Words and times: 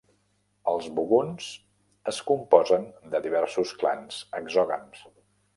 Els 0.71 0.87
buguns 0.99 1.49
es 2.13 2.23
composen 2.31 2.89
de 3.15 3.23
diversos 3.29 3.77
clans 3.85 4.21
exògams. 4.41 5.07